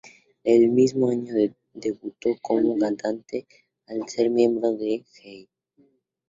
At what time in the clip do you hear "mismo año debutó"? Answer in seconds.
0.71-2.29